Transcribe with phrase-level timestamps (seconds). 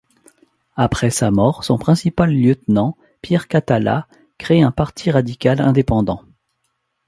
[0.77, 4.07] Après sa mort, son principal lieutenant, Pierre Cathala,
[4.39, 6.23] créé un Parti radical indépendant.